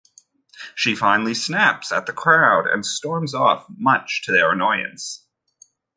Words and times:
She 0.73 0.95
finally 0.95 1.35
snaps 1.35 1.91
at 1.91 2.07
the 2.07 2.11
crowd 2.11 2.65
and 2.65 2.83
storms 2.83 3.35
off, 3.35 3.67
much 3.69 4.23
to 4.23 4.31
their 4.31 4.51
annoyance. 4.51 5.27